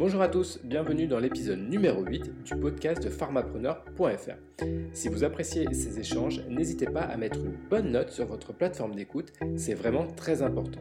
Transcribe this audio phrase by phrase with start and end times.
[0.00, 4.64] Bonjour à tous, bienvenue dans l'épisode numéro 8 du podcast de pharmapreneur.fr.
[4.94, 8.94] Si vous appréciez ces échanges, n'hésitez pas à mettre une bonne note sur votre plateforme
[8.94, 10.80] d'écoute, c'est vraiment très important.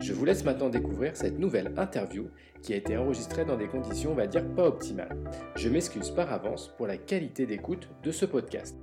[0.00, 2.30] Je vous laisse maintenant découvrir cette nouvelle interview
[2.62, 5.14] qui a été enregistrée dans des conditions, on va dire, pas optimales.
[5.56, 8.78] Je m'excuse par avance pour la qualité d'écoute de ce podcast.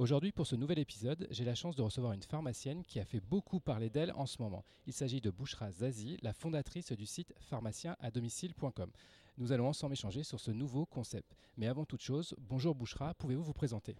[0.00, 3.20] Aujourd'hui, pour ce nouvel épisode, j'ai la chance de recevoir une pharmacienne qui a fait
[3.20, 4.64] beaucoup parler d'elle en ce moment.
[4.86, 8.90] Il s'agit de Bouchra Zazi, la fondatrice du site pharmacienadomicile.com.
[9.36, 11.36] Nous allons ensemble échanger sur ce nouveau concept.
[11.58, 13.94] Mais avant toute chose, bonjour Bouchra, pouvez-vous vous présenter?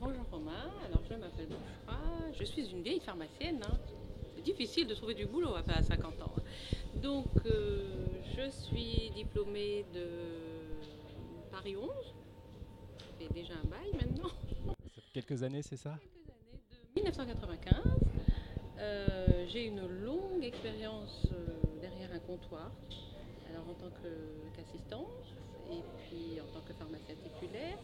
[0.00, 2.00] Bonjour Romain, alors je m'appelle Bouchra,
[2.36, 3.62] je suis une vieille pharmacienne.
[3.62, 3.78] Hein.
[4.34, 6.32] C'est difficile de trouver du boulot à 50 ans.
[6.36, 6.42] Hein.
[7.00, 10.04] Donc euh, je suis diplômée de
[11.52, 11.90] Paris 11,
[13.20, 14.32] c'est déjà un bail maintenant.
[15.12, 15.98] Quelques années, c'est ça?
[16.00, 16.62] Quelques années,
[16.96, 17.74] de 1995.
[18.78, 22.70] Euh, j'ai une longue expérience euh, derrière un comptoir,
[23.50, 23.92] alors en tant
[24.56, 25.06] qu'assistante,
[25.70, 27.76] et puis en tant que pharmacien titulaire.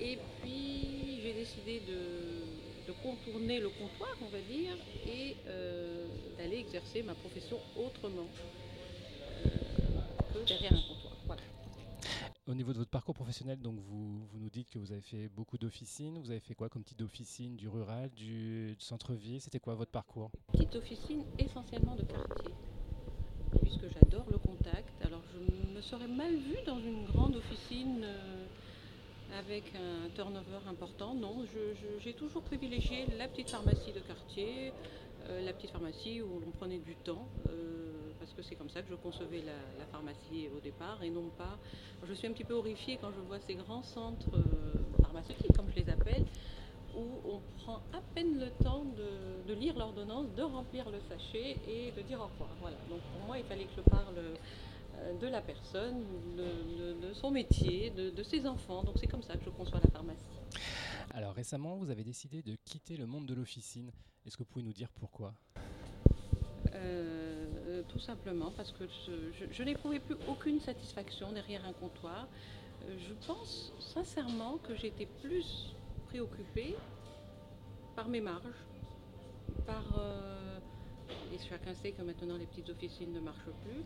[0.00, 7.02] Et puis j'ai décidé de, contourner le comptoir, on va dire, et euh, d'aller exercer
[7.02, 8.26] ma profession autrement
[10.32, 10.93] que derrière un comptoir.
[12.46, 15.28] Au niveau de votre parcours professionnel, donc vous, vous nous dites que vous avez fait
[15.28, 16.18] beaucoup d'officines.
[16.18, 19.40] Vous avez fait quoi comme type d'officine Du rural, du, centre-ville?
[19.40, 20.30] C'était quoi votre parcours?
[20.52, 22.52] Petite officine essentiellement de quartier,
[23.62, 24.92] puisque j'adore le contact.
[25.02, 28.44] Alors je me serais mal vue dans une grande officine euh,
[29.38, 31.14] avec un turnover important.
[31.14, 31.46] Non,
[32.00, 34.74] j'ai toujours privilégié la petite pharmacie de quartier,
[35.30, 37.26] euh, la petite pharmacie où l'on prenait du temps.
[37.48, 37.83] Euh,
[38.24, 41.58] parce que c'est comme ça que je concevais la, pharmacie au départ et non pas.
[42.08, 45.68] Je suis un petit peu horrifiée quand je vois ces grands centres euh, pharmaceutiques, comme
[45.70, 46.24] je les appelle,
[46.96, 48.86] où on prend à peine le temps
[49.46, 52.48] de, lire l'ordonnance, de remplir le sachet et de dire au revoir.
[52.62, 52.76] Voilà.
[52.88, 56.02] Donc pour moi, il fallait que je parle euh, de la personne,
[56.38, 58.84] de, son métier, de, ses enfants.
[58.84, 60.24] Donc c'est comme ça que je conçois la pharmacie.
[61.12, 63.92] Alors récemment, vous avez décidé de quitter le monde de l'officine.
[64.24, 65.34] Est-ce que vous pouvez nous dire pourquoi?
[66.74, 67.33] Euh,
[67.94, 68.84] tout simplement parce que
[69.52, 72.26] je, n'éprouvais plus aucune satisfaction derrière un comptoir.
[72.82, 75.76] Euh, je pense sincèrement que j'étais plus
[76.08, 76.74] préoccupée
[77.94, 78.64] par mes marges,
[79.64, 79.84] par...
[79.96, 80.58] Euh,
[81.32, 83.84] et chacun sait que maintenant les petites officines ne marchent plus.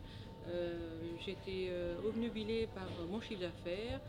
[1.26, 1.70] J'étais
[2.06, 4.00] obnubilée par mon chiffre d'affaires.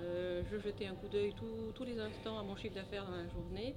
[0.00, 1.34] je jetais un coup d'œil
[1.74, 3.74] tous les instants à mon chiffre d'affaires dans la journée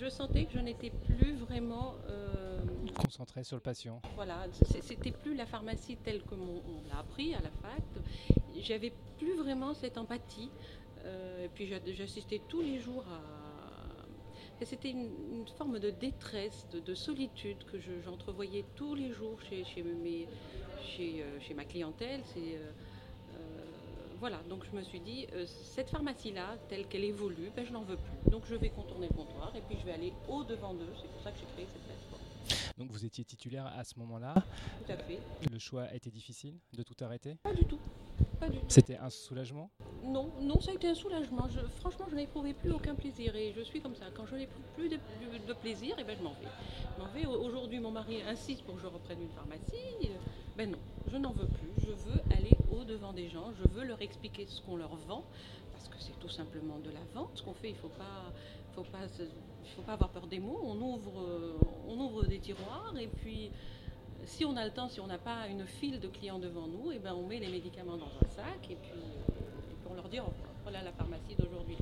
[0.00, 1.94] je sentais que je n'étais plus vraiment
[2.98, 4.00] euh, concentrée sur le patient.
[4.14, 4.46] Voilà,
[4.80, 7.82] c'était plus la pharmacie telle que on, l'a appris à la fac.
[8.60, 10.50] J'avais plus vraiment cette empathie.
[11.04, 13.20] Euh, et puis j'assistais tous les jours à.
[14.62, 19.84] C'était une, forme de détresse, de, solitude que j'entrevoyais tous les jours chez,
[21.22, 22.22] euh, ma clientèle.
[22.32, 22.58] C'est
[24.18, 27.82] voilà, donc je me suis dit, euh, cette pharmacie-là, telle qu'elle évolue, ben, je n'en
[27.82, 28.30] veux plus.
[28.30, 30.88] Donc je vais contourner le comptoir et puis je vais aller au-devant d'eux.
[31.00, 32.15] C'est pour ça que j'ai créé cette plateforme.
[32.86, 34.32] Donc vous étiez titulaire à ce moment-là
[34.86, 35.18] Tout à fait.
[35.50, 37.34] Le choix a été difficile de tout arrêter?
[37.42, 37.80] Pas du tout.
[38.68, 39.72] C'était un soulagement?
[40.04, 41.48] Non, non, ça a été un soulagement.
[41.80, 44.04] franchement, je n'éprouvais plus aucun plaisir et je suis comme ça.
[44.14, 44.98] Quand je n'ai plus de,
[45.54, 46.46] plaisir, et eh ben, je m'en vais.
[46.96, 47.26] Je m'en vais.
[47.26, 50.08] Aujourd'hui, mon mari insiste pour que je reprenne une pharmacie.
[50.56, 50.78] Ben non,
[51.10, 51.72] je n'en veux plus.
[51.78, 53.50] Je veux aller au-devant des gens.
[53.60, 55.24] Je veux leur expliquer ce qu'on leur vend
[55.72, 57.32] parce que c'est tout simplement de la vente.
[57.34, 58.32] Ce qu'on fait, il ne faut pas,
[58.76, 59.08] faut pas,
[59.74, 60.60] faut pas avoir peur des mots.
[60.62, 63.50] On ouvre, on ouvre des tiroirs et puis
[64.26, 66.90] si on a le temps, si on n'a pas une file de clients devant nous,
[66.90, 68.92] et eh ben on met les médicaments dans un sac et puis,
[69.88, 70.32] on leur dit oh,
[70.62, 71.76] voilà la pharmacie d'aujourd'hui.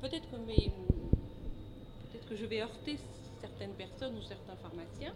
[0.00, 0.36] Peut-être que,
[2.36, 2.96] je vais heurter
[3.40, 5.12] certaines personnes ou certains pharmaciens,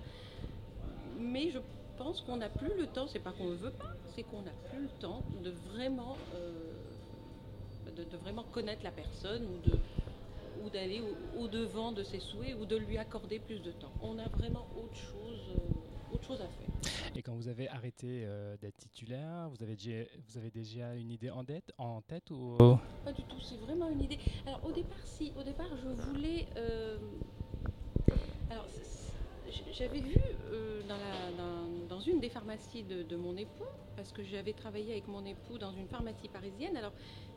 [1.19, 1.61] mais je
[1.97, 4.51] pense qu'on n'a plus le temps, c'est pas qu'on ne veut pas, c'est qu'on n'a
[4.69, 6.73] plus le temps de vraiment, euh,
[7.97, 9.79] de, vraiment connaître la personne ou de
[10.65, 11.03] ou d'aller
[11.39, 13.93] au, devant de ses souhaits ou de lui accorder plus de temps.
[14.03, 15.53] On a vraiment autre chose.
[15.59, 15.85] Euh,
[16.25, 17.11] chose à faire.
[17.15, 21.11] Et quand vous avez arrêté euh, d'être titulaire, vous avez, déjà, vous avez déjà une
[21.11, 22.57] idée en tête, en tête ou...
[23.05, 24.19] Pas du tout, c'est vraiment une idée.
[24.47, 26.47] Alors au départ, si, au départ, je voulais...
[26.57, 26.97] Euh,
[28.51, 28.67] alors,
[29.73, 30.15] j'avais vu
[30.89, 33.65] dans, la, dans, une des pharmacies de, de mon époux,
[33.97, 36.77] parce que j'avais travaillé avec mon époux dans une pharmacie parisienne.
[36.77, 36.93] Alors,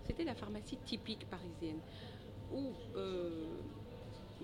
[0.05, 1.79] c'était la pharmacie typique parisienne,
[2.53, 2.71] où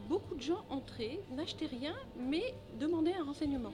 [0.09, 3.73] beaucoup de gens entraient, n'achetaient rien, mais demandaient un renseignement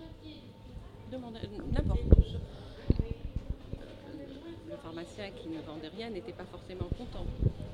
[1.11, 1.39] demander
[1.71, 2.01] n'importe
[4.69, 7.25] Le pharmacien qui ne vendait rien n'était pas forcément content.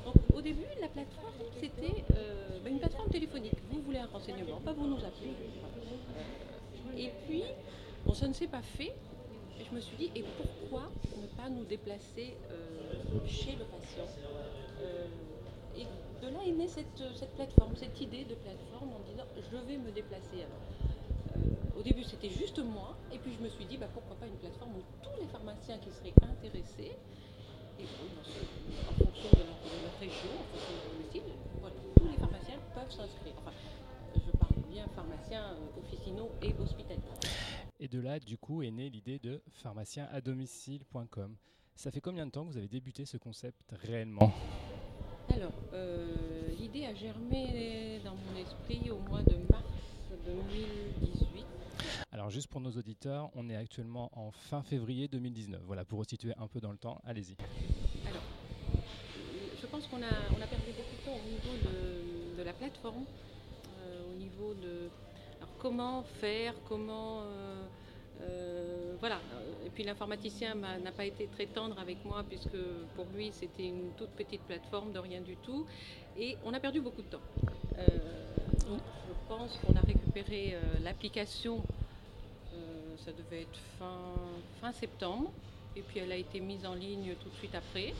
[0.05, 3.57] Donc au début, la plateforme, c'était euh, bah, une plateforme téléphonique.
[3.71, 5.33] Vous voulez un renseignement, pas vous nous appelez.
[6.97, 7.43] Et puis,
[8.13, 8.93] ça ne s'est pas fait.
[9.59, 14.07] Je me suis dit, et pourquoi ne pas nous déplacer euh, chez le patient
[14.81, 15.07] euh,
[16.25, 19.77] de là est née cette, cette plateforme, cette idée de plateforme en disant, je vais
[19.77, 20.43] me déplacer.
[20.43, 21.39] Euh,
[21.77, 24.37] au début, c'était juste moi, et puis je me suis dit, bah, pourquoi pas une
[24.37, 26.91] plateforme où tous les pharmaciens qui seraient intéressés,
[27.77, 31.23] en fonction de leur, région, en fonction de leur domicile,
[31.95, 33.33] tous les pharmaciens peuvent s'inscrire.
[33.37, 33.51] Enfin,
[34.15, 37.01] je parle bien pharmaciens euh, officinaux et hospitaliers.
[37.79, 41.35] Et de là, du coup, est née l'idée de pharmacienAdomicile.com.
[41.75, 44.31] Ça fait combien de temps que vous avez débuté ce concept réellement?
[45.35, 49.63] Alors, euh, l'idée a germé dans mon esprit au mois de mars
[50.25, 51.45] 2018.
[52.13, 55.61] Alors juste pour nos auditeurs, on est actuellement en fin février 2019.
[55.65, 57.35] Voilà, pour resituer un peu dans le temps, allez-y.
[58.07, 58.21] Alors,
[59.61, 62.53] je pense qu'on a, on a perdu beaucoup de temps au niveau de, de la
[62.53, 63.03] plateforme,
[63.81, 64.89] euh, au niveau de
[65.41, 67.23] alors, comment faire, comment.
[67.23, 67.67] euh,
[68.21, 69.19] euh, voilà.
[69.65, 72.57] Et puis l'informaticien m'a- n'a pas été très tendre avec moi, puisque
[72.95, 75.65] pour lui, c'était une toute petite plateforme de rien du tout.
[76.17, 77.21] Et on a perdu beaucoup de temps.
[77.77, 78.35] Euh,
[78.67, 81.63] donc, je pense qu'on a récupéré euh, l'application,
[82.97, 84.13] ça devait être fin,
[84.61, 85.31] fin septembre.
[85.75, 87.93] Et puis elle a été mise en ligne tout de suite après.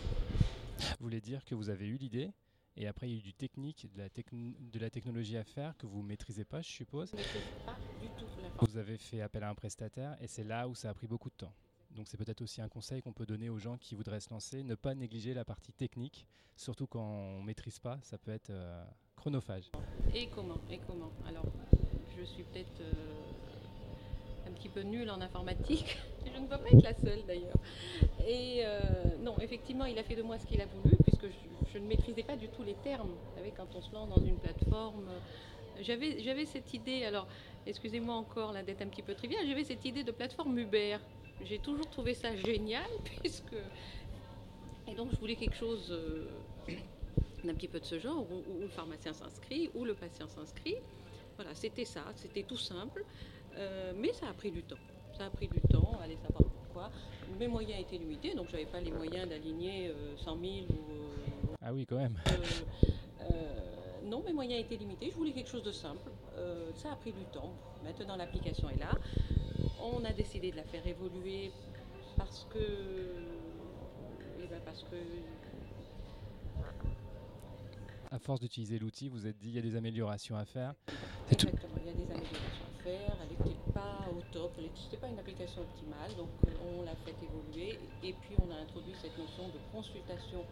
[0.80, 2.32] Vous voulez dire que vous avez eu l'idée
[2.78, 5.44] et après il y a eu du technique, de la, techn- de la technologie à
[5.44, 7.10] faire que vous ne maîtrisez pas, je suppose?
[7.12, 8.45] Je ne maîtrise pas du tout la forme.
[8.62, 11.30] Vous avez fait appel à un prestataire et c'est là où ça a pris beaucoup
[11.30, 11.54] de temps.
[11.92, 14.64] Donc c'est peut-être aussi un conseil qu'on peut donner aux gens qui voudraient se lancer,
[14.64, 16.26] ne pas négliger la partie technique,
[16.56, 18.84] surtout quand on ne maîtrise pas, ça peut être euh,
[19.16, 19.72] chronophage.
[20.14, 21.12] Et comment Et comment?
[21.28, 21.46] Alors,
[22.18, 22.94] je suis peut-être euh,
[24.48, 25.98] un petit peu nulle en informatique.
[26.26, 27.58] Je ne dois pas être la seule d'ailleurs.
[28.28, 28.82] Et euh,
[29.22, 31.88] non, effectivement, il a fait de moi ce qu'il a voulu, puisque je, je ne
[31.88, 33.10] maîtrisais pas du tout les termes.
[33.10, 35.08] Vous savez, quand on se lance dans une plateforme,
[35.82, 37.28] j'avais, j'avais cette idée, alors
[37.66, 40.98] excusez-moi encore la dette un petit peu triviale, j'avais cette idée de plateforme Uber.
[41.44, 42.90] J'ai toujours trouvé ça génial,
[43.22, 43.56] puisque.
[44.88, 45.88] Et donc, je voulais quelque chose.
[45.92, 46.28] euh,
[47.44, 50.78] d'un petit peu de ce genre, où, où le pharmacien s'inscrit, où le patient s'inscrit.
[51.36, 53.06] Voilà, c'était ça, c'était tout simple,
[53.58, 54.80] euh, mais ça a pris du temps.
[55.16, 56.90] Ça a pris du temps, allez savoir pourquoi.
[57.40, 60.36] Mes moyens étaient limités, donc j'avais pas les moyens d'aligner euh, 100 000
[60.70, 60.74] ou...
[60.74, 62.18] euh, Ah oui, quand même.
[64.06, 66.12] Non, mes moyens étaient limités, je voulais quelque chose de simple.
[66.38, 67.54] Euh, ça a pris du temps.
[67.84, 68.92] Maintenant, l'application est là.
[69.82, 71.52] On a décidé de la faire évoluer
[72.18, 72.60] parce que...
[74.42, 74.96] eh ben, parce que
[78.12, 80.74] À force d'utiliser l'outil, vous vous êtes dit il y a des améliorations à faire.
[81.28, 81.48] C'est tout.
[81.48, 84.98] Exactement, il y a des améliorations à faire, elle n'était pas au top, elle n'était
[84.98, 86.30] pas une application optimale, donc
[86.66, 90.46] on l'a fait évoluer et puis on a introduit cette notion de consultation,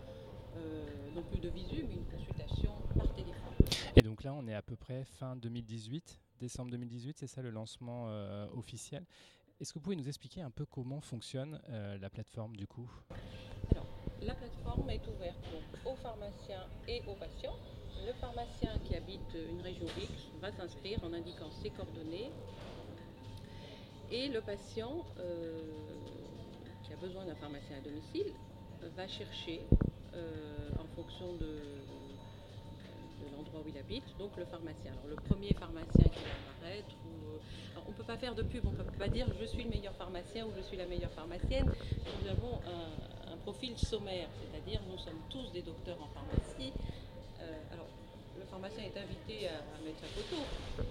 [1.15, 3.53] non plus de visu, mais une consultation par téléphone.
[3.95, 7.51] Et donc là, on est à peu près fin 2018, décembre 2018, c'est ça le
[7.51, 9.05] lancement euh, officiel.
[9.59, 12.89] Est-ce que vous pouvez nous expliquer un peu comment fonctionne euh, la plateforme du coup?
[14.21, 17.55] La plateforme est ouverte donc, aux pharmaciens et aux patients.
[18.05, 22.31] Le pharmacien qui habite une région X va s'inscrire en indiquant ses coordonnées.
[24.11, 25.61] Et le patient euh,
[26.83, 28.33] qui a besoin d'un pharmacien à domicile
[28.95, 29.82] va chercher euh,
[30.79, 31.83] en fonction de,
[33.35, 34.91] l'endroit où il habite, donc le pharmacien.
[34.91, 37.37] Alors le premier pharmacien qui va apparaître, euh,
[37.73, 39.63] alors, on ne peut pas faire de pub, on ne peut pas dire je suis
[39.63, 41.71] le meilleur pharmacien ou je suis la meilleure pharmacienne.
[42.21, 46.71] Nous avons un, profil sommaire, c'est-à-dire nous sommes tous des docteurs en pharmacie.
[47.41, 47.87] Euh, alors
[48.39, 50.41] le pharmacien est invité à, mettre sa photo,
[50.79, 50.83] euh,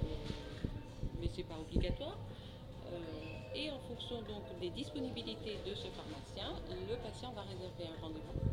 [1.19, 2.19] mais ce n'est pas obligatoire.
[2.93, 2.99] Euh,
[3.55, 8.52] et en fonction donc des disponibilités de ce pharmacien, le patient va réserver un rendez-vous.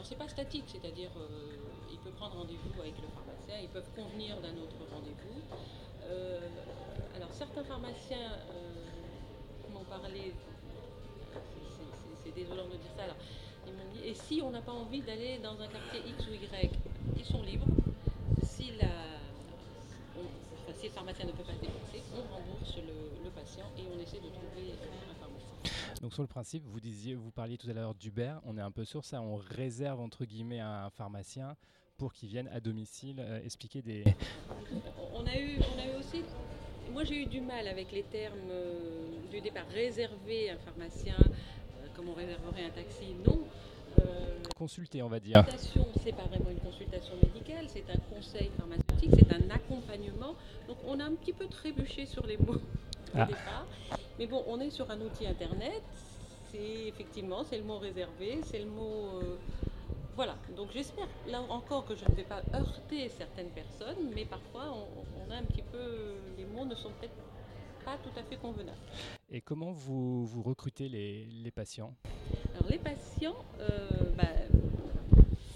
[0.00, 1.56] Alors c'est pas statique, c'est-à-dire euh,
[1.92, 5.42] il peut prendre rendez-vous avec le pharmacien, ils peuvent convenir d'un autre rendez-vous.
[6.08, 6.40] Euh,
[7.14, 8.72] alors certains pharmaciens euh,
[9.68, 10.32] m'ont parlé,
[12.24, 13.16] c'est- désolant de dire ça, alors,
[13.66, 16.32] ils m'ont dit, et si on n'a pas envie d'aller dans un quartier X ou
[16.32, 16.70] Y,
[17.18, 17.68] ils sont libres.
[18.42, 18.88] Si, la,
[20.80, 24.16] si le pharmacien ne peut pas se déplacer, on rembourse le, patient et on essaie
[24.16, 24.72] de trouver.
[26.00, 28.70] Donc sur le principe, vous disiez, vous parliez tout à l'heure d'Uber, on est un
[28.70, 31.56] peu sur ça, on réserve entre guillemets un pharmacien
[31.98, 34.04] pour qu'il vienne à domicile euh, expliquer des...
[35.12, 36.22] On a eu, on a eu aussi.
[36.90, 39.66] Moi, j'ai eu du mal avec les termes euh, du départ.
[39.68, 43.42] Réserver un pharmacien, euh, comme on réserverait un taxi, non.
[44.00, 45.34] Euh, Consulter, on va dire.
[45.44, 50.34] consultation, c'est pas vraiment une consultation médicale, c'est un conseil pharmaceutique, c'est un accompagnement.
[50.66, 52.60] Donc, on a un petit peu trébuché sur les mots au
[53.14, 53.26] Ah.
[53.26, 53.66] départ.
[54.20, 55.82] Mais bon, on est sur un outil internet.
[56.52, 59.20] C'est effectivement, c'est le mot réservé, c'est le mot.
[59.22, 59.38] euh,
[60.14, 64.74] voilà, donc j'espère là encore que je ne vais pas heurter certaines personnes, mais parfois
[64.74, 66.16] on, on a un petit peu.
[66.36, 67.14] Les mots ne sont peut-être
[67.82, 68.76] pas tout à fait convenables.
[69.30, 71.94] Et comment vous, vous recrutez les, les patients?
[72.56, 74.24] Alors les patients, euh, bah,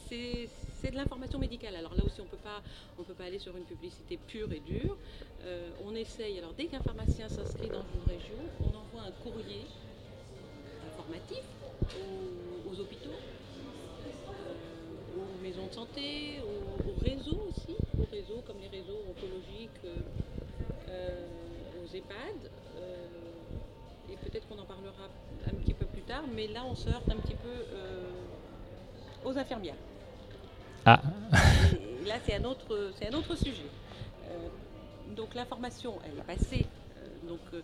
[0.08, 0.48] c'est
[0.84, 1.76] c'est de l'information médicale.
[1.76, 2.24] Alors là aussi, on
[2.98, 4.96] on peut pas aller sur une publicité pure et dure.
[5.44, 6.38] Euh, on essaye.
[6.38, 9.64] Alors dès qu'un pharmacien s'inscrit dans une région, on envoie un courrier
[10.92, 11.42] informatif
[11.96, 13.10] aux, aux hôpitaux,
[14.28, 19.84] euh, aux maisons de santé, aux, aux réseaux aussi, aux réseaux comme les réseaux oncologiques,
[20.88, 21.26] euh,
[21.82, 22.50] aux EHPAD.
[24.10, 25.08] et peut-être qu'on en parlera
[25.46, 27.64] un petit peu plus tard, mais là on se heurte un petit peu
[29.24, 29.76] aux infirmières.
[30.86, 31.00] Ah,
[32.02, 33.66] Et là, c'est un autre, c'est un autre sujet.
[34.28, 34.48] Euh,
[35.16, 36.66] donc l'information, elle est passée.
[36.98, 37.62] Euh, donc, euh,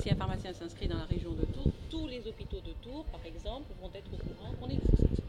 [0.00, 3.20] si un pharmacien s'inscrit dans la région de Tours, tous les hôpitaux de Tours, par
[3.26, 5.22] exemple, vont être au courant qu'on existe.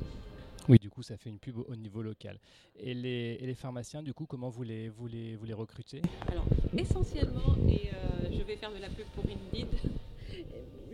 [0.69, 2.37] oui, du coup, ça fait une pub au- au niveau local.
[2.79, 6.01] Et les, et les pharmaciens, du coup, comment vous les, vous les, vous les recrutez?
[6.31, 6.45] Alors,
[6.77, 9.67] essentiellement, et euh, je vais faire de la pub pour Indeed,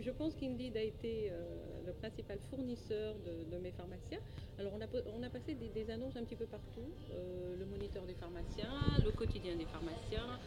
[0.08, 4.20] je pense qu'Indeed a été euh, le principal fournisseur de, de mes pharmaciens.
[4.58, 4.86] Alors, on a,
[5.18, 8.72] on a passé des, des annonces un petit peu partout, euh, le moniteur des pharmaciens,
[9.04, 10.38] le quotidien des pharmaciens,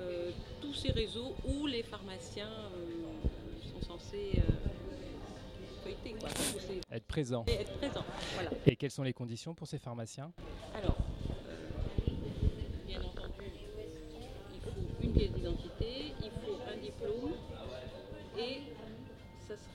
[0.00, 2.50] euh, tous ces réseaux où les pharmaciens
[3.72, 4.42] sont censés
[5.84, 6.28] feuilleter, quoi,
[6.90, 7.44] Être présents.
[7.46, 8.04] et être présents.
[8.34, 8.50] Voilà.
[8.66, 10.32] Et quelles sont les conditions pour ces pharmaciens?
[10.74, 10.96] Alors,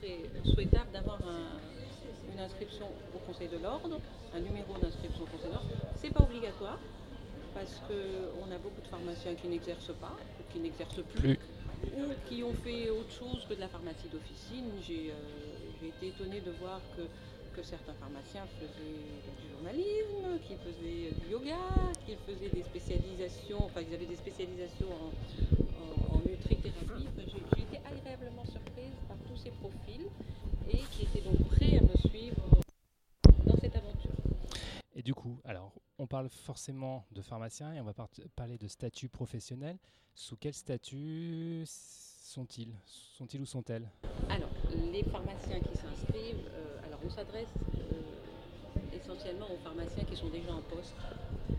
[0.04, 3.98] serait souhaitable d'avoir un- une inscription au Conseil de l'Ordre,
[4.34, 5.70] un numéro d'inscription au Conseil de l'Ordre.
[5.96, 6.78] C'est pas obligatoire
[7.54, 11.38] parce qu'on a beaucoup de pharmaciens qui n'exercent pas, ou qui n'exercent plus, Plus.
[11.96, 14.66] ou qui ont fait autre chose que de la pharmacie d'officine.
[14.86, 17.02] J'ai euh, été étonnée de voir que,
[17.56, 21.60] que certains pharmaciens faisaient du journalisme, qu'ils faisaient du yoga,
[22.04, 25.10] qu'ils faisaient des spécialisations, enfin ils avaient des spécialisations en
[29.50, 30.06] profils
[30.68, 32.42] et qui étaient donc prêts à me suivre
[33.46, 34.10] dans cette aventure.
[34.94, 37.94] Et du coup, alors, on parle forcément de pharmaciens et on va
[38.36, 39.78] parler de statut professionnel.
[40.14, 42.74] Sous quel statut sont-ils?
[42.86, 43.90] Sont-ils ou sont-elles?
[44.30, 44.50] Alors,
[44.92, 50.52] les pharmaciens qui s'inscrivent, euh, alors on s'adresse euh, essentiellement aux pharmaciens qui sont déjà
[50.52, 50.94] en poste.
[51.50, 51.54] Euh,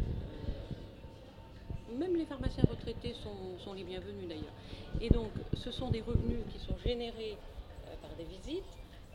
[1.97, 4.53] même les pharmaciens retraités sont, sont les bienvenus d'ailleurs.
[5.01, 7.37] Et donc, ce sont des revenus qui sont générés
[8.17, 8.63] des visites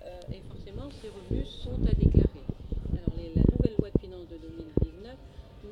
[0.04, 2.44] euh, et forcément, ces revenus sont à déclarer.
[2.92, 5.16] Alors, la nouvelle loi de finances de 2019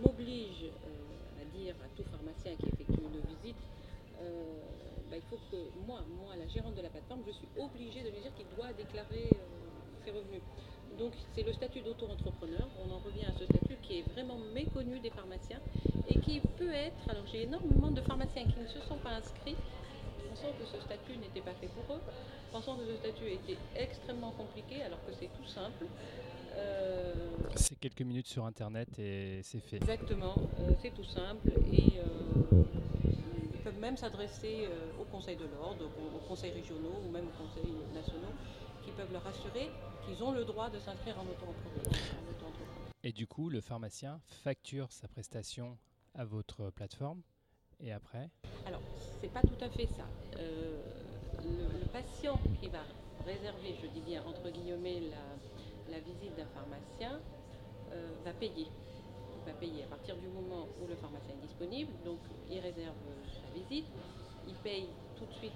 [0.03, 3.57] m'oblige euh, à dire à tout pharmacien qui effectue une visite
[4.21, 4.59] euh,
[5.11, 5.57] bah, il faut que
[5.87, 8.73] moi, moi, la gérante de la plateforme, je suis obligée de lui dire qu'il doit
[8.73, 9.31] déclarer
[10.05, 10.43] ses revenus.
[10.99, 12.69] Donc c'est le statut d'auto-entrepreneur.
[12.85, 15.61] On en revient à ce statut qui est vraiment méconnu des pharmaciens
[16.09, 17.09] et qui peut être.
[17.09, 19.57] Alors j'ai énormément de pharmaciens qui ne se sont pas inscrits,
[20.39, 22.01] pensant que ce statut n'était pas fait pour eux,
[22.53, 25.87] pensant que ce statut était extrêmement compliqué alors que c'est tout simple.
[26.55, 27.15] Euh,
[27.57, 29.77] C'est quelques minutes sur Internet et c'est fait.
[29.77, 32.63] Exactement, euh, c'est tout simple et euh,
[33.53, 34.69] ils peuvent même s'adresser
[35.01, 38.35] au Conseil de l'ordre, aux, conseils régionaux ou même aux conseils nationaux
[38.85, 39.71] qui peuvent leur assurer
[40.07, 41.83] qu'ils ont le droit de s'inscrire en auto-entrepreneur.
[43.03, 45.79] Et du coup, le pharmacien facture sa prestation
[46.15, 47.23] à votre plateforme
[47.81, 48.31] et après?
[48.67, 48.81] Alors,
[49.21, 50.05] c'est pas tout à fait ça.
[50.39, 50.77] Euh,
[51.45, 52.83] le, le patient qui va
[53.27, 57.21] réserver, je dis bien entre guillemets, la, la visite d'un pharmacien
[57.93, 58.67] euh, va payer.
[58.67, 61.91] Il va payer à partir du moment où le pharmacien est disponible.
[62.05, 62.19] Donc,
[62.51, 63.87] il réserve euh, sa visite.
[64.47, 65.53] Il paye tout de suite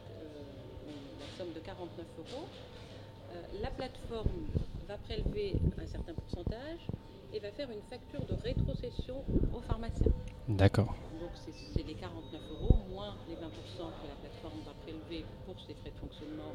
[0.87, 2.47] la somme de 49 euros.
[3.63, 4.47] La plateforme
[4.87, 6.81] va prélever un certain pourcentage
[7.33, 9.25] et va faire une facture de rétrocession
[9.55, 10.13] au pharmacien.
[10.49, 10.95] D'accord.
[11.19, 14.17] Donc c'est c'est les 49 euros moins les 20% que la
[15.47, 16.53] pour ses frais de fonctionnement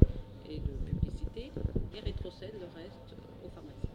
[0.48, 1.50] et de publicité
[1.94, 3.90] et rétrocède le reste au pharmacien.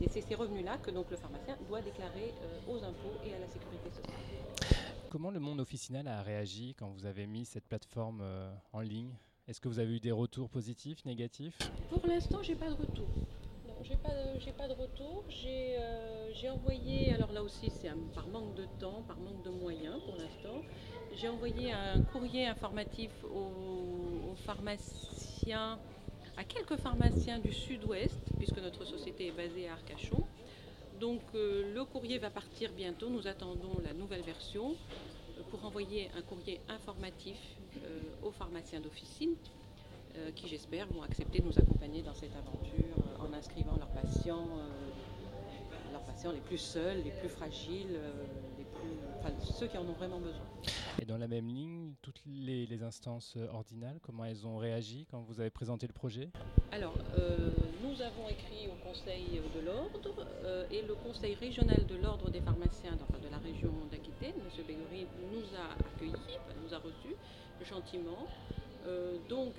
[0.00, 3.38] Et c'est ces revenus-là que donc le pharmacien doit déclarer euh, aux impôts et à
[3.38, 4.78] la sécurité sociale.
[5.10, 9.14] Comment le monde officinal a réagi quand vous avez mis cette plateforme euh, en ligne?
[9.48, 11.58] Est-ce que vous avez eu des retours positifs, négatifs?
[11.88, 13.08] Pour l'instant, j'ai pas de retour.
[13.84, 15.24] J'ai pas, de- pas de retour.
[15.28, 19.50] J'ai euh, j'ai envoyé, alors là aussi, c'est par manque de temps, par manque de
[19.50, 20.62] moyens pour l'instant.
[21.16, 25.78] J'ai envoyé un courrier informatif aux, pharmaciens,
[26.36, 30.22] à quelques pharmaciens du sud-ouest, puisque notre société est basée à Arcachon.
[31.00, 33.08] Donc euh, le courrier va partir bientôt.
[33.08, 34.74] Nous attendons la nouvelle version
[35.38, 37.38] euh, pour envoyer un courrier informatif
[38.22, 39.34] aux pharmaciens d'officine
[40.34, 45.92] qui j'espère vont accepter de nous accompagner dans cette aventure en inscrivant leurs patients, euh,
[45.92, 48.12] leurs patients les plus seuls, les plus fragiles, euh,
[48.58, 50.46] les plus, enfin, ceux qui en ont vraiment besoin.
[51.00, 55.06] Et dans la même ligne, toutes les, les instances euh, ordinales, comment elles ont réagi
[55.10, 56.28] quand vous avez présenté le projet?
[56.72, 57.50] Alors, euh,
[57.82, 62.40] nous avons écrit au Conseil de l'Ordre euh, et le Conseil régional de l'Ordre des
[62.40, 64.64] pharmaciens de la région d'Aquitaine, M.
[64.66, 67.14] Bégory, nous a accueillis, nous a reçus
[67.64, 68.26] gentiment.
[68.86, 69.54] Euh, donc,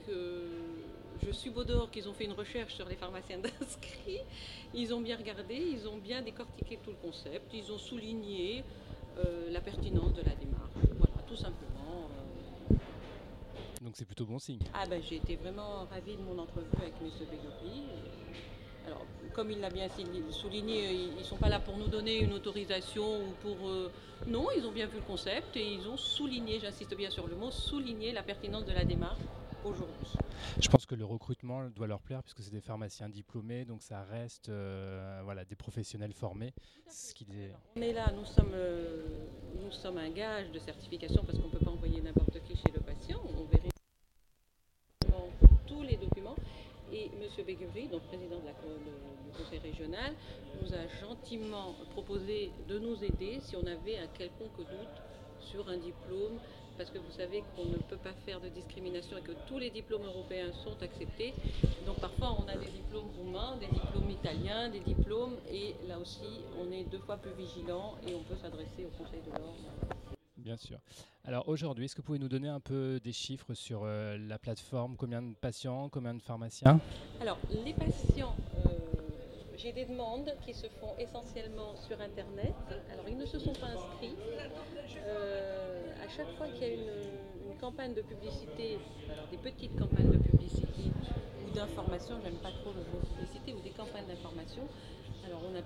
[1.26, 4.22] je subodore qu'ils ont fait une recherche sur les pharmaciens d'inscrits.
[4.74, 8.64] Ils ont bien regardé, ils ont bien décortiqué tout le concept, ils ont souligné
[9.18, 10.72] euh, la pertinence de la démarche.
[10.98, 12.08] Voilà, tout simplement.
[12.72, 12.76] euh.
[13.82, 14.60] Donc c'est plutôt bon signe.
[14.74, 17.10] Ah ben j'ai été vraiment ravie de mon entrevue avec M.
[17.32, 17.84] Bégory.
[18.88, 19.88] Alors, comme il l'a bien
[20.32, 23.68] souligné, ils ne sont pas là pour nous donner une autorisation ou pour...
[23.68, 23.92] euh,
[24.26, 27.36] non, ils ont bien vu le concept et ils ont souligné, j'insiste bien sur le
[27.36, 29.20] mot, souligné la pertinence de la démarche
[29.70, 30.08] aujourd'hui.
[30.60, 34.04] Je pense que le recrutement doit leur plaire puisque c'est des pharmaciens diplômés, donc ça
[34.04, 36.54] reste euh, voilà, des professionnels formés.
[36.90, 39.26] Ce qui est- On est là, nous sommes, euh,
[39.64, 42.72] nous sommes un gage de certification parce qu'on ne peut pas envoyer n'importe qui chez
[42.74, 43.20] le patient.
[43.38, 43.70] On vérifie
[45.68, 46.36] tous les documents.
[46.92, 47.46] Et M.
[47.46, 50.14] Béguery, donc président de la du conseil régional,
[50.60, 55.02] nous a gentiment proposé de nous aider si on avait un quelconque doute
[55.40, 56.40] sur un diplôme,
[56.79, 59.69] parce que vous savez qu'on ne peut pas faire de discrimination et que tous les
[59.69, 61.33] diplômes européens sont acceptés.
[61.86, 66.45] Donc parfois on a des diplômes roumains, des diplômes italiens, des diplômes, et là aussi
[66.57, 69.59] on est deux fois plus vigilant et on peut s'adresser au conseil de l'ordre.
[70.38, 70.79] Bien sûr.
[71.25, 74.39] Alors aujourd'hui, est-ce que vous pouvez nous donner un peu des chiffres sur euh, la
[74.39, 74.95] plateforme?
[74.95, 75.89] Combien de patients?
[75.89, 76.79] Combien de pharmaciens?
[77.19, 78.69] Alors, les patients, euh,
[79.57, 82.55] j'ai des demandes qui se font essentiellement sur Internet.
[82.93, 84.15] Alors, ils ne se sont pas inscrits.
[85.05, 85.69] Euh,
[86.10, 88.78] chaque fois qu'il y a une, une campagne de publicité,
[89.32, 90.92] des petites campagnes de publicité
[91.46, 94.63] ou d'information, j'aime pas trop le mot publicité, ou des campagnes d'information,
[95.25, 95.62] alors on a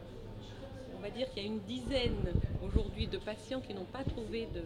[0.96, 4.46] on va dire qu'il y a une dizaine aujourd'hui de patients qui n'ont pas trouvé
[4.48, 4.62] de,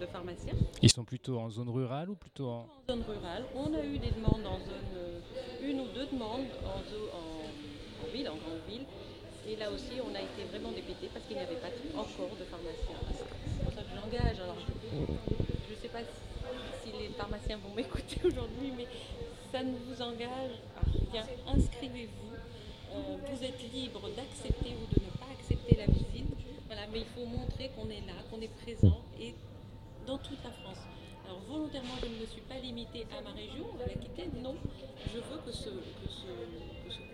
[0.00, 0.54] de pharmacien.
[0.82, 2.66] Ils sont plutôt en zone rurale ou plutôt en...
[2.88, 5.20] En zone rurale, on a eu des demandes en zone, euh,
[5.62, 6.80] une ou deux demandes en,
[7.14, 7.52] en-
[8.02, 8.84] en ville, en grande ville.
[9.46, 12.44] Et là aussi, on a été vraiment dépité parce qu'il n'y avait pas encore de
[12.44, 12.96] pharmaciens.
[14.10, 16.00] Je ne sais pas
[16.82, 18.86] si, les pharmaciens vont m'écouter aujourd'hui, mais
[19.52, 21.24] ça ne vous engage à rien.
[21.46, 22.34] Inscrivez-vous.
[22.92, 26.26] Euh, vous êtes libre d'accepter ou de ne pas accepter la visite.
[26.66, 29.32] Voilà, mais il faut montrer qu'on est là, qu'on est présent et
[30.06, 30.82] dans toute la France.
[31.24, 34.56] Alors volontairement, je ne me suis pas limitée à ma région, à l'Aquitaine, non.
[35.06, 35.70] Je veux que ce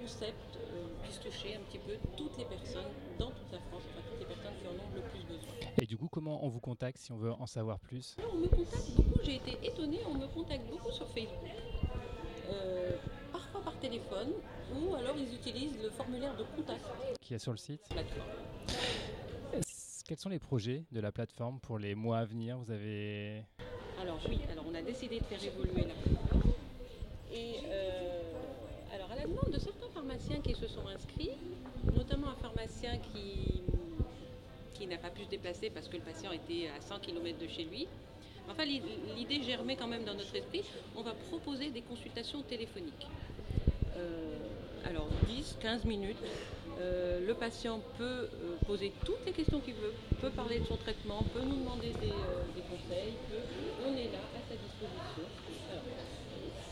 [0.00, 4.00] concept euh, puisse toucher un petit peu toutes les personnes dans toute la France, enfin
[4.08, 5.65] toutes les personnes qui en ont le plus besoin.
[5.80, 8.16] Et du coup, comment on vous contacte si on veut en savoir plus?
[8.32, 11.50] On me contacte beaucoup, j'ai été étonnée, on me contacte beaucoup sur Facebook,
[12.48, 12.96] euh,
[13.30, 14.32] parfois par téléphone,
[14.74, 16.80] ou alors ils utilisent le formulaire de contact.
[17.20, 17.82] Qui est sur le site?
[20.06, 22.56] Quels sont les projets de la plateforme pour les mois à venir?
[22.56, 23.44] Vous avez
[24.00, 26.52] Alors oui, alors on a décidé de faire évoluer la plateforme.
[27.30, 28.32] Et euh,
[28.94, 31.32] alors à la demande de certains pharmaciens qui se sont inscrits,
[31.94, 33.62] notamment un pharmacien qui,
[34.78, 37.48] qui n'a pas pu se déplacer parce que le patient était à 100 km de
[37.48, 37.86] chez lui.
[38.50, 38.82] Enfin, l'i-
[39.16, 40.62] l'idée germait quand même dans notre esprit.
[40.96, 43.06] On va proposer des consultations téléphoniques.
[43.96, 44.36] Euh,
[44.84, 46.16] alors 10, 15 minutes.
[46.78, 50.76] Euh, le patient peut euh, poser toutes les questions qu'il veut, peut parler de son
[50.76, 52.12] traitement, peut nous demander des,
[52.68, 53.14] conseils,
[53.86, 55.24] on est là à sa disposition.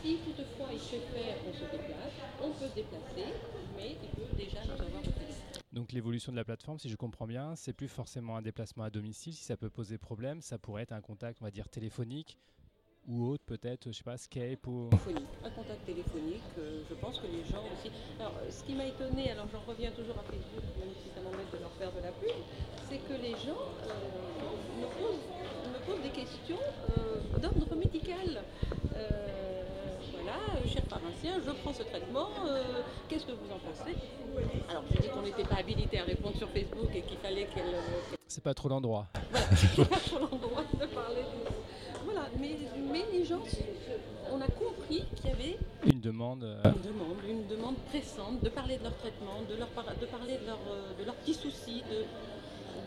[0.03, 2.13] Si toutefois il préfère qu'on se déplace,
[2.43, 3.33] on peut se déplacer,
[3.75, 5.14] mais il peut déjà nous avoir.
[5.75, 8.89] Donc l'évolution de la plateforme, si je comprends bien, c'est plus forcément un déplacement à
[8.89, 9.33] domicile.
[9.33, 12.37] Si ça peut poser problème, ça pourrait être un contact, on va dire, téléphonique
[13.07, 14.89] ou autre, peut-être, je sais pas, Skype ou...
[15.43, 16.41] un contact téléphonique.
[16.57, 17.91] euh, je pense que les gens aussi.
[18.17, 21.51] Alors, ce qui m'a étonné, alors j'en reviens toujours à Facebook, même si ça m'embête
[21.51, 22.31] de leur faire de la pub,
[22.89, 25.27] c'est que les gens euh, me, posent,
[25.75, 26.57] me posent des questions
[26.97, 28.41] euh, d'ordre médical.
[30.25, 32.63] Voilà, euh, cher pharmacien, je prends ce traitement, euh,
[33.07, 33.95] qu'est-ce que vous en pensez?
[34.67, 37.75] Alors, j'ai dit qu'on n'était pas habilité à répondre sur Facebook et qu'il fallait qu'elle.
[37.75, 39.05] euh, C'est pas trop l'endroit.
[39.55, 42.03] c'est pas sur l'endroit de parler de.
[42.05, 42.57] Voilà, mais,
[42.91, 43.41] mais les gens,
[44.31, 46.43] on a compris qu'il y avait Une demande.
[46.43, 50.05] euh, une demande, une demande pressante de parler de leur traitement, de, leur par- de
[50.07, 50.59] parler de, leur,
[50.99, 52.03] de leurs petits soucis, de,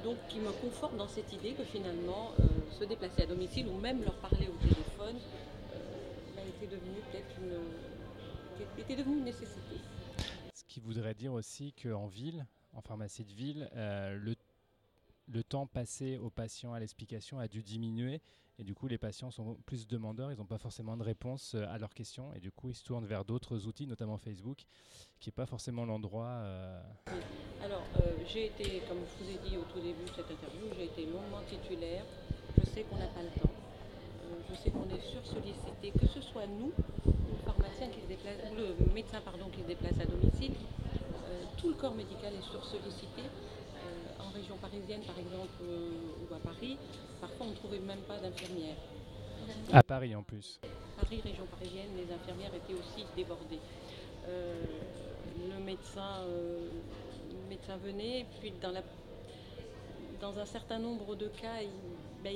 [0.04, 2.42] donc qui me conforte dans cette idée que finalement euh,
[2.76, 5.16] se déplacer à domicile ou même leur parler au téléphone
[6.60, 7.52] était devenu peut-être une,
[8.62, 9.76] était- était devenu une nécessité.
[10.54, 14.34] Ce qui voudrait dire aussi qu'en ville, en pharmacie de ville, euh, le,
[15.28, 18.20] le temps passé aux patients à l'explication a dû diminuer.
[18.60, 21.64] Et du coup, les patients sont plus demandeurs, ils n'ont pas forcément de réponse euh,
[21.68, 22.32] à leurs questions.
[22.34, 24.64] Et du coup, ils se tournent vers d'autres outils, notamment Facebook,
[25.20, 26.26] qui n'est pas forcément l'endroit.
[26.26, 26.82] euh,
[27.62, 30.66] Alors, euh, j'ai été, comme je vous ai dit au tout début de cette interview,
[30.76, 32.04] j'ai été longuement titulaire.
[32.60, 33.48] Je sais qu'on n'a pas le temps.
[34.50, 36.72] Je sais qu'on est sursollicité, que ce soit nous,
[37.06, 40.52] le pharmacien qui se déplace, ou le médecin pardon, qui se déplace à domicile,
[41.56, 43.22] tout le corps médical est sursollicité
[44.20, 46.76] en région parisienne, par exemple, ou à Paris,
[47.20, 48.76] parfois on ne trouvait même pas d'infirmières.
[49.72, 50.58] À Paris en plus.
[50.96, 53.60] Paris, région parisienne, les infirmières étaient aussi débordées.
[54.26, 54.64] Euh,
[55.48, 56.68] le médecin, euh,
[57.48, 58.82] médecin venait, puis dans, la,
[60.20, 61.60] dans un certain nombre de cas,
[62.22, 62.34] ben,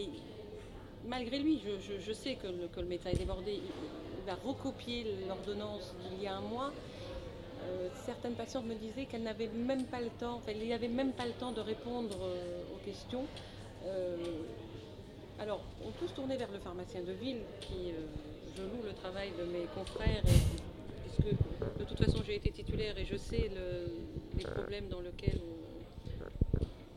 [1.06, 6.26] malgré lui, je, sais que le, médecin est débordé, il, va recopier l'ordonnance d'il y
[6.28, 6.72] a un mois.
[7.64, 11.26] Euh, certaines patientes me disaient qu'elles n'avaient même pas le temps, enfin, il même pas
[11.26, 12.16] le temps de répondre
[12.74, 13.24] aux questions.
[15.42, 18.06] Alors, on peut se tourner vers le pharmacien de ville qui, euh,
[18.56, 21.34] je loue le travail de mes confrères, puisque
[21.78, 23.50] de toute façon j'ai été titulaire et je sais
[24.36, 25.40] les problèmes dans lesquels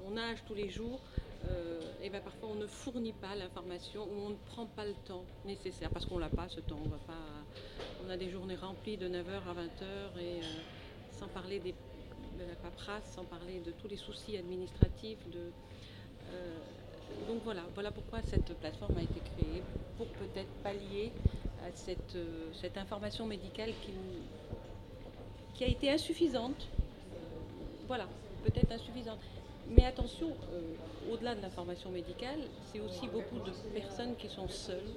[0.06, 1.00] on, nage tous les jours.
[1.49, 4.93] Euh, et ben parfois on ne fournit pas l'information ou on ne prend pas le
[5.05, 6.79] temps nécessaire parce qu'on n'a pas ce temps.
[6.84, 7.13] On, va pas,
[8.05, 10.43] on a des journées remplies de 9h à 20h et euh,
[11.12, 11.71] sans parler de
[12.39, 15.51] la paperasse, sans parler de tous les soucis administratifs, de,
[17.27, 19.63] donc voilà, voilà pourquoi cette plateforme a été créée,
[19.97, 21.12] pour peut-être pallier
[21.65, 23.93] à cette, euh, cette information médicale qui,
[25.55, 26.67] qui, a été insuffisante.
[27.88, 28.08] Voilà,
[28.43, 29.19] peut-être insuffisante.
[29.69, 32.39] Mais attention, euh, au-delà de l'information médicale,
[32.71, 34.93] c'est aussi beaucoup de personnes qui sont seules.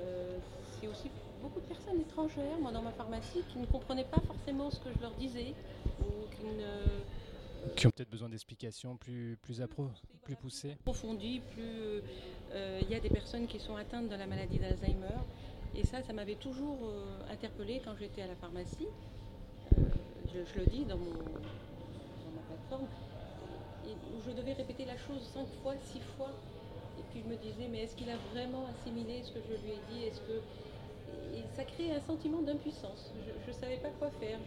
[0.00, 0.38] Euh,
[0.80, 1.10] c'est aussi
[1.42, 4.90] beaucoup de personnes étrangères, moi dans ma pharmacie, qui ne comprenaient pas forcément ce que
[4.96, 5.54] je leur disais,
[6.00, 7.02] ou qui ne
[7.76, 9.88] qui ont peut-être besoin d'explications plus, plus, appro
[10.22, 12.02] plus poussées Approfondies, plus.
[12.52, 15.20] Euh, il y a des personnes qui sont atteintes de la maladie d'Alzheimer.
[15.74, 18.88] Et ça, ça m'avait toujours euh, interpellée quand j'étais à la pharmacie.
[19.78, 19.82] Euh,
[20.32, 22.88] je, le dis dans, mon, dans ma plateforme.
[23.84, 26.40] Où je devais répéter la chose cinq fois, six fois.
[26.96, 29.72] Et puis je me disais, mais est-ce qu'il a vraiment assimilé ce que je lui
[29.72, 30.04] ai dit?
[30.04, 30.44] Est-ce que
[31.08, 33.12] et ça crée un sentiment d'impuissance.
[33.38, 34.40] Je ne savais pas quoi faire.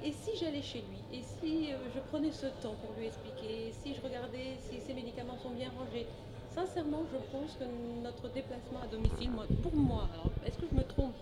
[0.00, 1.06] Et si j'allais chez lui?
[1.10, 3.72] Et si euh, je prenais ce temps pour lui expliquer?
[3.72, 6.12] Si je regardais si ses médicaments sont bien rangés?
[6.48, 11.20] Sincèrement, je pense que notre déplacement à domicile, pour moi, est-ce que je me trompe?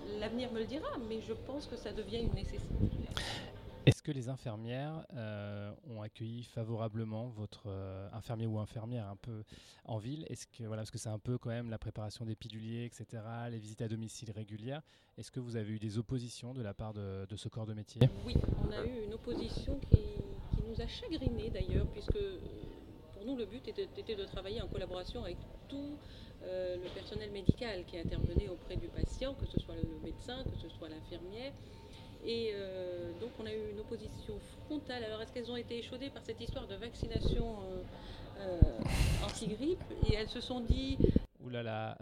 [0.00, 2.93] L'avenir me le dira, mais je pense que ça devient une nécessité.
[3.86, 9.44] Est-ce que les infirmières euh, ont accueilli favorablement votre euh, infirmier ou infirmière un peu
[9.84, 10.24] en ville?
[10.30, 13.22] Est-ce que voilà, parce que c'est un peu quand même la préparation des piluliers, etc.,
[13.50, 14.80] les visites à domicile régulières.
[15.18, 18.00] Est-ce que vous avez eu des oppositions de la part de, ce corps de métier?
[18.24, 18.34] Oui,
[18.66, 19.98] on a eu une opposition qui,
[20.66, 22.18] nous a chagrinés d'ailleurs, puisque
[23.12, 25.36] pour nous le but était, de travailler en collaboration avec
[25.68, 25.98] tout
[26.42, 30.56] euh, le personnel médical qui intervenait auprès du patient, que ce soit le médecin, que
[30.56, 31.52] ce soit l'infirmière.
[32.26, 34.34] Et euh, donc on a eu une opposition
[34.64, 35.04] frontale.
[35.04, 37.82] Alors est-ce qu'elles ont été échaudées par cette histoire de vaccination euh,
[38.40, 39.82] euh, anti-grippe?
[40.08, 40.98] Et elles se sont dit...
[41.44, 41.96] Ouh là là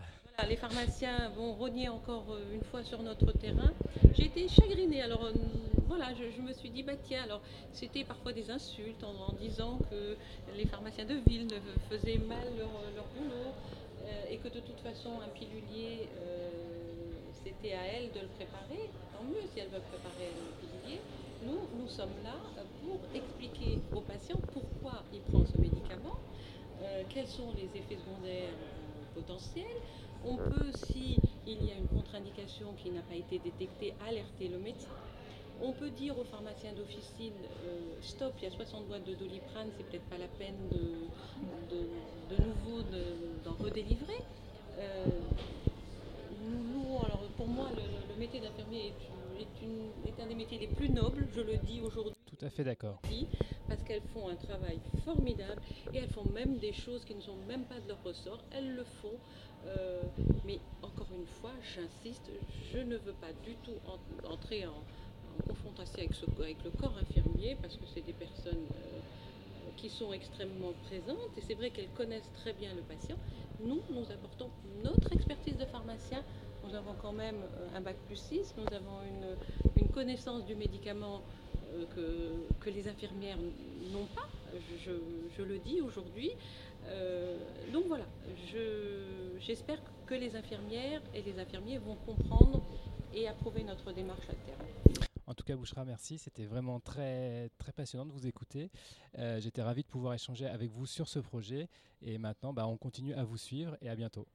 [0.48, 3.70] les pharmaciens vont rogner encore une fois sur notre terrain.
[4.14, 5.00] J'ai été chagrinée.
[5.00, 5.28] Alors
[5.86, 10.16] voilà, je, me suis dit, bah tiens, alors c'était parfois des insultes en, disant que
[10.56, 11.48] les pharmaciens de ville
[11.88, 13.52] faisaient mal leur, boulot
[14.30, 16.08] et que de toute façon un pilulier
[17.44, 21.00] c'était à elle de le préparer, tant mieux si elle veut préparer le pilier.
[21.44, 22.36] Nous, nous sommes là
[22.84, 26.18] pour expliquer au patient pourquoi il prend ce médicament,
[26.82, 29.80] euh, quels sont les effets secondaires euh, potentiels.
[30.24, 34.88] On peut, si y a une contre-indication qui n'a pas été détectée, alerter le médecin.
[35.60, 37.34] On peut dire au pharmacien d'officine,
[37.66, 41.76] euh, stop, il y a 60 boîtes de doliprane, c'est peut-être pas la peine de,
[41.76, 42.82] de, nouveau
[43.44, 44.22] d'en redélivrer
[47.04, 48.92] alors pour moi, le, métier d'infirmier
[49.40, 52.14] est, un des métiers les plus nobles, je le dis aujourd'hui.
[52.26, 53.00] Tout à fait d'accord.
[53.66, 55.60] Parce qu'elles font un travail formidable
[55.92, 58.38] et elles font même des choses qui ne sont même pas de leur ressort.
[58.52, 59.18] Elles le font.
[59.66, 60.02] Euh,
[60.44, 62.30] mais encore une fois, j'insiste,
[62.72, 63.74] je ne veux pas du tout
[64.30, 64.80] entrer en,
[65.48, 69.00] confrontation avec, ce, avec, le corps infirmier parce que c'est des personnes euh,
[69.76, 73.16] qui sont extrêmement présentes et c'est vrai qu'elles connaissent très bien le patient.
[73.64, 74.50] Nous, nous apportons
[74.84, 76.22] notre expertise de pharmacien
[76.72, 79.36] nous avons quand même euh, un bac plus 6, nous avons une,
[79.92, 81.20] connaissance du médicament
[81.74, 83.36] euh, que, que, les infirmières
[83.92, 84.26] n'ont pas,
[84.82, 86.30] je, le dis aujourd'hui.
[86.86, 87.36] Euh,
[87.74, 88.06] donc voilà,
[89.38, 92.62] j'espère que les infirmières et les infirmiers vont comprendre
[93.12, 95.06] et approuver notre démarche à terme.
[95.26, 96.16] En tout cas, Bouchra, merci.
[96.16, 98.70] C'était vraiment très, très passionnant de vous écouter.
[99.38, 101.68] J'étais ravi de pouvoir échanger avec vous sur ce projet.
[102.00, 104.26] Et maintenant, bah, on continue à vous suivre et à bientôt.